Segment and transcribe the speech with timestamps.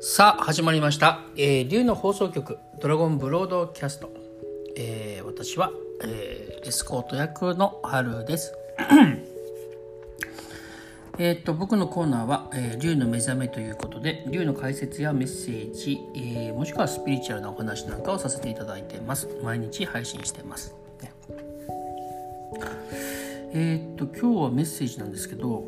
[0.00, 4.10] さあ始まりました、えー、竜の放送局ドラゴンブロードキャスト、
[4.76, 5.72] えー私は、
[6.04, 8.52] えーエスコート役の春です。
[11.18, 19.28] えっと僕のコーナーは、えー竜の目覚めということで竜の解説やメッセージ、えーもしくはスピリチュアルなお話なんかをさせていただいてます。
[19.42, 20.74] 毎日配信してます、
[23.52, 25.64] えっと今日はメッセージなんですけど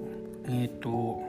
[0.48, 1.20] えっと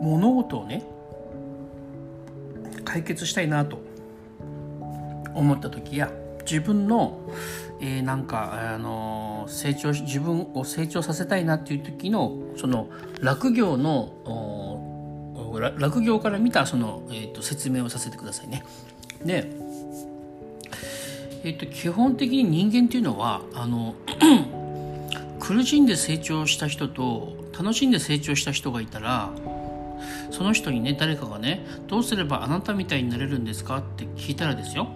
[0.00, 0.84] 物事をね
[2.84, 3.78] 解決したいなと
[5.34, 6.10] 思った時や
[6.40, 7.20] 自分の、
[7.80, 12.88] えーなんか、あのー成長自分を成長させたいなっていう時のその
[13.20, 14.12] 落業の
[15.78, 18.64] 落業から見たその、えー、と説明をさせてくださいね。
[19.24, 19.50] で、
[21.42, 23.94] えー、と基本的に人間っていうのはあの
[25.40, 29.30] 苦しんで成長した人と楽しんで成長した人がいたら
[30.30, 33.78] その人にね誰かがねどうすればあなたみたいになれるんですか？
[33.78, 34.88] って聞いたらですよ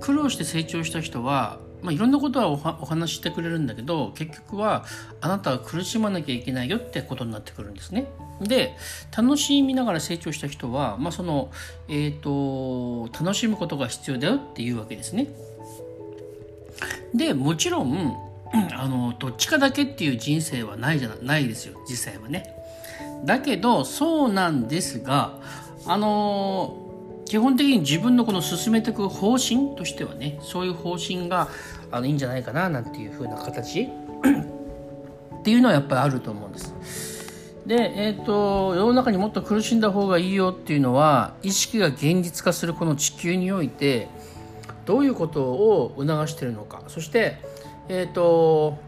[0.00, 4.84] 苦労して成長した人は、まあ、いろんなことはお話ししてくれるんだけど結局は
[5.20, 8.06] あなたは苦しまなきゃいけないよってことになってくるんですね。
[8.40, 8.74] で
[9.16, 11.50] 楽しみながら成長した人は、まあその
[11.88, 15.28] えー、と楽しむことが必要だよっていうわけですね。
[17.14, 18.16] でもちろん
[18.72, 22.53] あのどっちかだけっていう人生はないじゃないですよ実際はね。
[23.24, 25.38] だけどそうなんですが
[25.86, 26.76] あの
[27.26, 31.48] 基本的に自分のこの進めていく方針としてはねそういう方針が
[31.90, 33.82] あのいいんじゃないかななんていう風な形
[35.40, 36.74] っていうのはやっぱりあると思うんです。
[37.66, 44.08] で、えー、と世の中にもっと苦しんだ方がいいよっていうのは意識が現実化するこの地球において
[44.84, 47.38] どういうことを促してるのかそして、
[47.88, 48.78] えー、と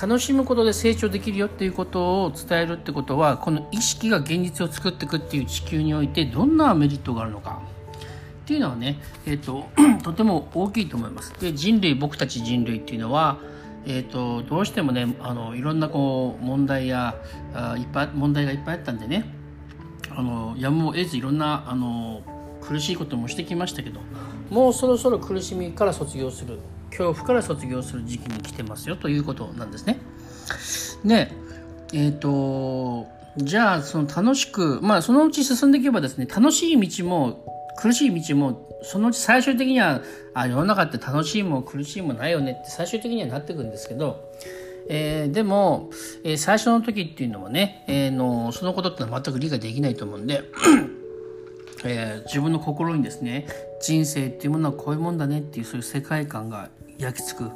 [0.00, 7.60] 楽しむことで成長できるよっていうことを伝えるってことはこの意識が現実を作っていくっていう地球においてどんなメリットがあるのか
[8.44, 9.68] っていうのはね、えー、と
[10.02, 11.34] とても大きいと思います。
[11.40, 13.38] で人類僕たち人類っていうのは
[13.86, 17.14] えー、とどうしてもねあのいろんなこう問題や
[17.54, 19.24] あいっぱい問題がいっぱいあったんでね
[20.10, 22.22] あのやむを得ずいろんなあの
[22.60, 24.00] 苦しいこともしてきましたけど
[24.50, 26.58] もうそろそろ苦しみから卒業する
[26.90, 29.98] 恐怖から卒業する時期に来てますよということなんですね。
[31.04, 31.32] で
[31.92, 33.06] えっ、と
[33.36, 40.02] じゃあその楽しくまあそのうち進んでいけばですね楽しい道も苦しい道もそのうち最終的には
[40.34, 44.32] あ世の中って楽しいも苦しいもないよねって最終的にはなってくるんですけど、
[44.88, 45.90] えーでも、
[46.24, 50.42] えー最初の時っていうのはね、えーのそのことってのは全く理解できないと思うんで、
[51.84, 53.46] えー自分の心にですね
[53.80, 57.50] 人生っていうものはこういうもんだねっていうそういう世界観が焼き付く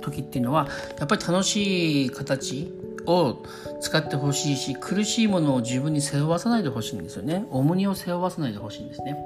[0.00, 0.68] 時っていうのは
[0.98, 2.72] やっぱり楽しい形
[3.06, 3.42] を
[3.80, 7.46] 使ってほしいし苦しいものを自分に背負わさないでほしいんですよね。
[7.50, 9.16] 重荷を背負わさないでほしいんですね。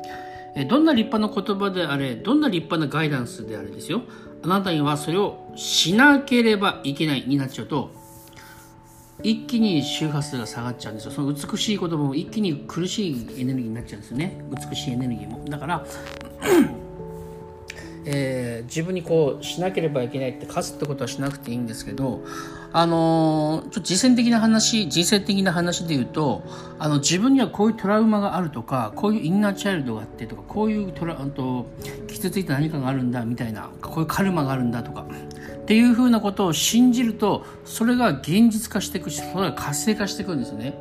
[0.57, 4.03] えどんな立派な言葉であれどんな立派なガイダンスであれですよ。
[4.43, 7.91] あなたにはそれをしなければいけないになっちゃうと
[9.23, 11.11] 一気に周波数が下がっちゃうんですよ。
[11.11, 14.41] その美しい言葉も一気に苦しいエネルギーになっちゃうんですよね。
[14.71, 15.45] 美しいエネルギーも。
[15.47, 15.85] だから
[18.07, 22.23] えー自分にこうしなければいけないって課すってことはしなくていいんですけど
[22.73, 26.43] あのーちょっと実践的な話人生的な話で言うと
[26.79, 31.67] あの自分にはこういうトラウマがあるとかこういうインナーチャイルドがあってとかこういうトラあと
[32.09, 35.07] 傷ついた何かがあるんだみたいなこういうカルマがあるんだとか
[35.69, 40.73] っていうふうなことを信じるとそれが現実化していくしそれが活性化していくんですよね。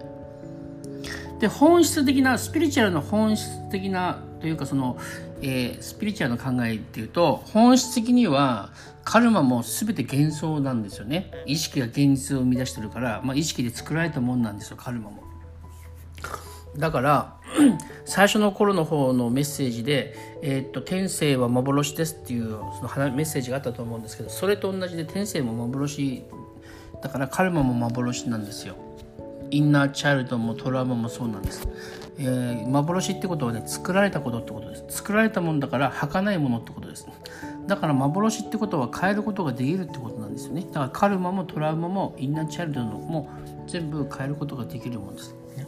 [1.41, 4.97] で本質的なスピリチュアルの本質的なというかその、
[5.41, 8.69] えースピリチュアルの考えっていうと本質的には
[9.03, 15.21] カルマも全て幻想なんですよね意識が現実を生み出してるから、まあ、意識で作られたもんなんですよカルマも
[16.77, 17.36] だから
[18.05, 26.23] 最初の頃の方のメッセージで「えーっと天性は幻です」っていうそのメッセージがあったと思うんですけどそれと同じで天性も幻
[27.01, 28.75] だからカルマも幻なんですよ。
[29.49, 31.69] インナーチャイルドもトラウマもそうなんです、
[32.17, 34.85] えー幻ってことはね作られたことってことです。
[34.89, 37.07] 作られたものだから儚いものってことです。
[37.65, 40.61] だから幻ってことは変えることができるってことなんですよね。
[40.61, 43.29] だからカルマもトラウマもインナーチャイルドのも
[43.67, 45.66] 全部変えることができるものです、ね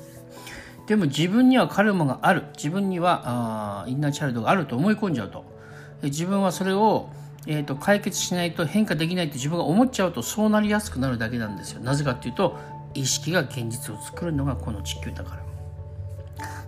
[0.89, 2.45] でも自分にはカルマがある。
[2.57, 5.45] 自分にはあインナーチャイルドがあると思い込んじゃうと。
[6.01, 7.09] 自分はそれを、
[7.45, 11.81] えー、と解決しないと変化できないって自分が思っちゃうとそうなりやすくなるだけなんですよ。
[11.81, 12.57] なぜかっていうと
[12.95, 15.44] 意識が現実を作るのがこの地球だから。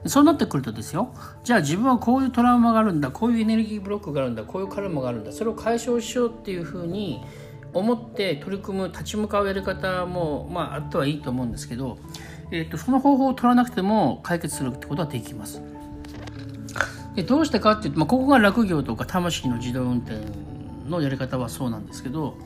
[0.08, 1.12] そうなってくるとですよ。
[1.44, 3.10] じゃあ自分はこういうトラウマがあるんだ。
[3.10, 4.44] こういうエネルギーブロックがあるんだ。
[4.44, 5.32] こういうカルマがあるんだ。
[5.32, 7.24] それを解消しようっていうふうに
[7.74, 11.98] 思って取り組む立ち向かうやり方も、まあ、あってはいいと思うんですけど、
[12.52, 15.62] えーと、その方法を取らなくても解決するってことはできます。
[17.16, 20.20] でどうしてかっていうと、まあ、ここが落業とか魂の自動運転
[20.88, 22.38] のやり方はそうなんですけど、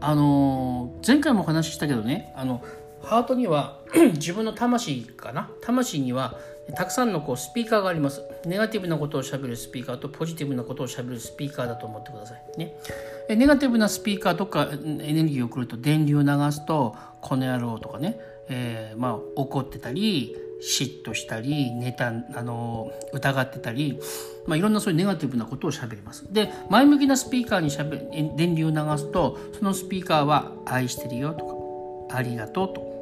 [0.00, 2.62] あのー、前回もお話ししたけどねあの
[3.02, 3.78] ハートには
[4.14, 5.50] 自分の魂かな？
[5.62, 6.36] 魂には
[6.76, 8.22] たくさんのこうスピーカーがあります。
[8.46, 12.58] ネガティブなことをしゃべるスピーカーとポジティブなことをしゃべるスピーカーだと思ってください。
[12.58, 12.74] ね。
[13.28, 18.18] ネガティブなスピーカーとかエネルギーを送ると電流を流すとこの野郎とかね、
[18.52, 23.98] えー、まあ怒ってたり嫉妬したりネタあの疑ってたり、
[24.46, 26.32] まあ、いろんなそういうネガティブなことをしゃべります。
[26.32, 27.98] で前向きなスピーカーにしゃべ
[28.36, 32.92] 電流を流すとそのスピーカーは「愛してるよ」とか「ありがとう」とか。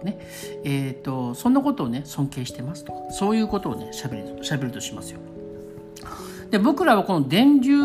[0.00, 0.18] ね
[0.64, 5.20] えーと、そんなことをね尊敬してますとかそういうことをねしゃべるしゃべるとしますよ。
[6.50, 7.76] で僕らはこの電流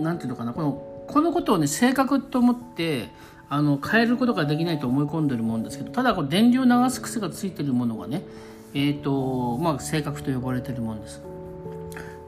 [0.00, 3.08] なんていうのかなこのこのことをね正確と思って
[3.50, 8.22] あの変えることができないと思い込んでるもんですけどただこう電流を流す癖がついてるものがね
[8.72, 11.20] えーとまあ、正確と呼ばれてるもんです。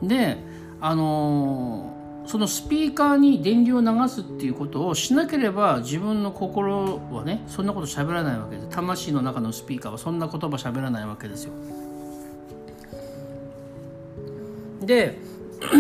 [0.03, 0.37] で
[0.81, 11.53] あのー、そのスピーカーに電流を流すっていうことをしなければ自分の心はねそんなこと喋らないわけです魂の中のスピーカーはそんな言葉喋らないわけですよ。
[14.81, 15.17] で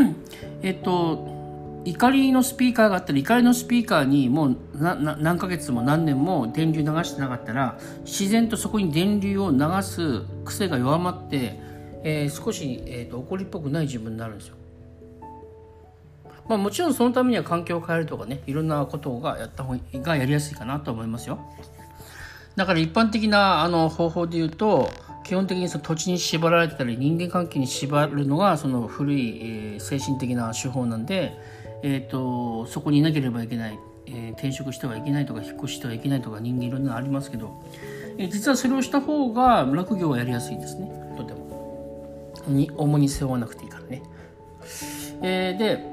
[0.62, 1.41] えっと
[1.84, 11.58] 怒りのスピーカーがあったら怒りのスピーカーにもう何ヶ月も何年も電流流してなかったら自然とそこに電流を流す癖が弱まって、
[12.04, 14.56] えー、少し、えーと、怒りっぽくない自分になるんですよ。
[16.48, 21.40] まあ、もちろんそのためには環境を変えるとかねいろんなことがやった方がやりやすいかなと思いますよ。
[22.56, 24.90] だから一般的なあの方法で言うと
[25.24, 31.32] 基本的にその土地に縛られてたり人間関係に縛るのがその古い、えー、精神的な手法なんで
[31.82, 37.62] えーと、そこにいなければいけない、えー、転職してはいけないとか引っ越してはいけないとか人間いろんなのありますけど、
[38.18, 40.90] えー、実はそれをした方が落業はやりやすいですね。
[41.16, 41.42] とても。
[42.48, 44.02] に重に背負わなくていいからね、
[45.22, 45.84] えー、で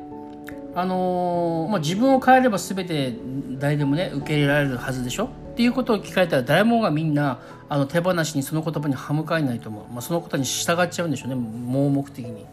[0.74, 3.14] あのー、まあ、自分を変えれば全て
[3.60, 5.26] 誰でもね受け入れられるはずでしょ？
[5.26, 11.36] っていうことを聞かれたら誰もがみんなあの手放しにその言葉に歯向かえないと思う、まあ、そのことに従っちゃうんでしょうね。
[11.36, 12.46] 盲目的に、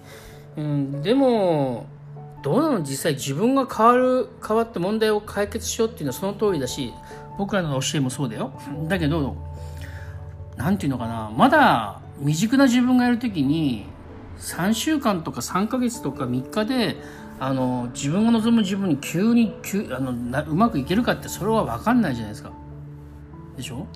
[0.59, 1.87] うん、でも
[2.43, 6.93] どうなの実際自分が変わる変わって問題を解決しようっていうのはその通りだし
[7.39, 8.53] 僕らの教えもそうだよ。
[8.89, 9.37] だけど
[10.57, 11.31] 何て言うのかな。
[11.37, 13.87] まだ未熟な自分がやる時に
[14.39, 16.97] 3週間とか3ヶ月とか3日で
[17.39, 22.53] あの自分が望む自分に急に急あのなうまくいけるかってそれは分かんないじゃないですか。
[23.57, 23.87] でしょ？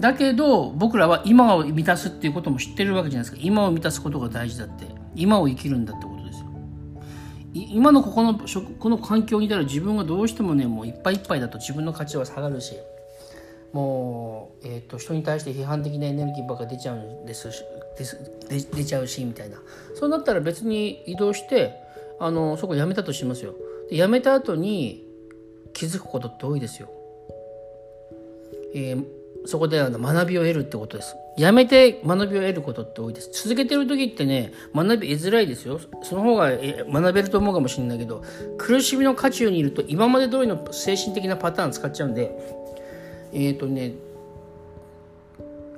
[0.00, 3.42] だけど僕らは今を満たすっていうことも知ってるわけじゃないですか。
[3.44, 4.86] 今を満たすことが大事だって。
[5.14, 6.15] 今を生きるんだってこと。
[7.56, 12.74] 今のここのこの環境にいたら自分がどうしてもねもういっぱいいっぱいだと自分の価値は下がるし
[13.72, 17.48] もう、えーと、人に対して批判的なエネルギーばっか出ちゃうんです
[17.98, 18.18] です
[18.72, 19.58] 出ちゃうしみたいな。
[19.94, 21.74] そうなったら別に移動して
[22.18, 23.54] あのそこ辞めたとしますよ。
[23.90, 25.06] で辞めた後に
[25.72, 26.88] 気づくことって多いですよ、
[28.74, 29.04] えー、
[29.46, 31.16] そこであの学びを得るってことです。
[31.36, 33.30] やめて学びを得ることって多いです。
[33.44, 35.80] 続けてる時ってね、学び得づらいですよ。
[36.02, 38.22] その方が学べると思うかもしれないけど、
[38.58, 42.36] 苦しみの渦中にいると今まで通りの精神的なパターン使っちゃうんで、
[43.32, 43.94] えっ、ー、とね、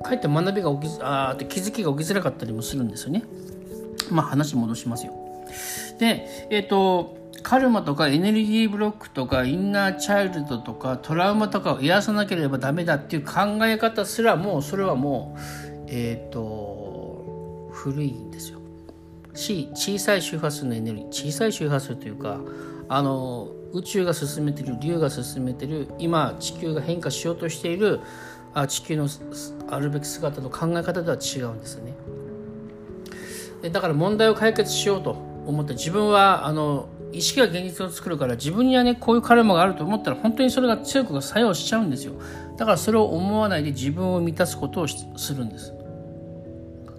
[0.02, 3.24] かえって学びが起きず、あって気づきが起きづらかったりもするんですよね。
[4.10, 5.12] まあ話戻しますよ。
[5.98, 15.40] で、えっ、ー、と、カルマとかエネルギーブロックとかインナーチャイルドとかトラウマとかを癒さなければダメだっていう考え方すらもうそれはもう
[15.88, 18.58] えっ、ー、と古いんですよ。
[19.34, 22.40] し小さい周波数のエネルギー小さい周波数というか
[22.88, 28.00] あの宇宙が進めてる竜が進めてる今地球が変化しようとしている
[28.54, 29.08] あ地球の
[29.70, 31.94] あるべき姿の考え方とは違うんですね。
[33.70, 35.12] だから問題を解決しようと
[35.46, 42.14] 思って自分はあの意識が現実を作るから自分にはねこういうカルマがあると思ったら本当にそれが強く作用しちゃうんですよ。
[42.56, 45.72] だからそれを思わないで自分を満たすことをするんです。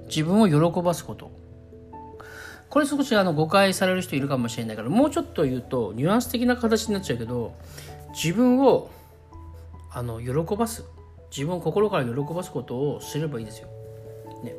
[0.07, 1.31] 自分を喜ばすこと。
[2.69, 7.55] これ少しあの誤解される人いるかもしれないからもうちょっと言うとニュアンス的な形になっちゃうけど
[8.13, 8.89] 自分を
[9.91, 10.83] あの喜ばす。
[11.31, 13.67] 自分を心から喜ばすことをすればいいですよ。
[14.43, 14.55] ね。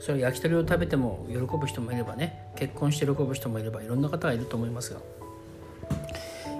[0.00, 2.47] それ焼き鳥を食べても喜ぶ人もいればね。
[2.58, 5.00] 結婚して喜ぶ人もいればいろんな方がいると思いますが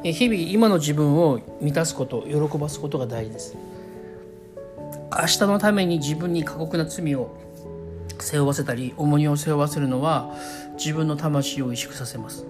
[0.04, 3.56] 日々今の自分を満たすこと喜ばすことが大事です。
[5.10, 7.36] 明日のために自分に過酷な罪を
[8.20, 10.36] 背負わせたり重荷を背負わせるのは
[10.74, 12.46] 自分の魂を萎縮させます。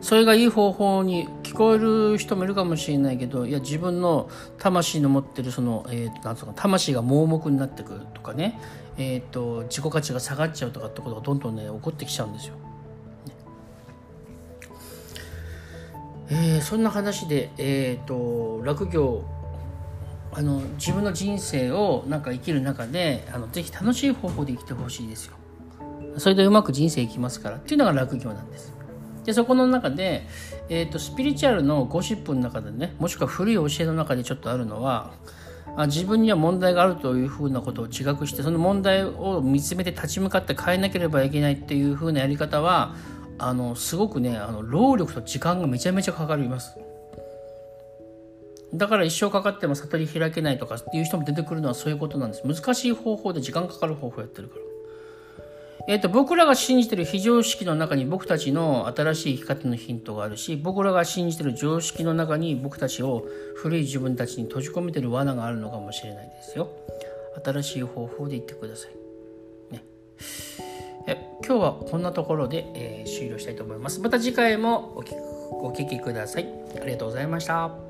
[0.00, 4.28] それがいい方法に聞こえる人もいるかもしれないけどいや自分の
[4.58, 8.60] 魂の持ってるその、えー、なんうか魂が盲目になってくるとかね、
[8.98, 12.54] えーと、自己価値が下がっちゃうとかってことがどんどんね起こってきちゃうんですよ。
[16.30, 19.24] えー、そんな話で、えーと、落業
[20.32, 25.36] あの自分の人生をなんか生きる中であのぜひ楽しい方法で生きてほしいですよ。
[26.18, 28.77] それでうまく人生いきますからっていうのが落業なんです。
[29.28, 30.22] でそこの中で、
[30.70, 35.12] えーと、スピリチュアルのゴシップの中でねもしくは古い教えの中でちょっとあるのは
[35.76, 42.94] あ自分には問題があるというふうなことを自覚してその問題を見つめて立ち向かって変えなければいけないっていうふうなやり方は
[43.36, 46.78] あのすごくねあの労力と時間がめちゃめちゃかかります。
[48.72, 52.42] だから一生かかっても悟り開けないとかっていう人も出てくるのはそういうことなんです。
[52.46, 54.77] 難しい方法で時間かかる方法やってるから。
[55.90, 63.26] えーと、僕らが信じてる非常識の中に僕たちの新しい生き方のヒントがあるし僕らが信じてる常識の中に僕たちを
[63.56, 66.68] 古い自分たちに閉じ込めてる罠があるのかもしれないですよ。
[67.42, 69.72] 新しい方法で言ってください。
[69.72, 69.82] ね、
[71.06, 74.00] え今日はこんなところで、えー、終了したいと思います。
[74.00, 76.48] また次回もお聞きください。
[76.82, 77.87] ありがとうございました。